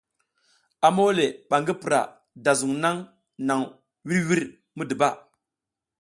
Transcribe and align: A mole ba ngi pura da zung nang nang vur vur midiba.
A 0.87 0.87
mole 0.97 1.25
ba 1.49 1.55
ngi 1.61 1.73
pura 1.81 1.99
da 2.43 2.51
zung 2.59 2.75
nang 2.83 2.99
nang 3.47 3.63
vur 4.07 4.21
vur 4.27 4.41
midiba. 4.77 5.09